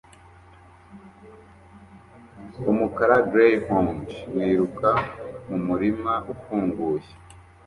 [2.71, 4.89] Umukara Greyhound wiruka
[5.47, 7.07] mumurima ufunguye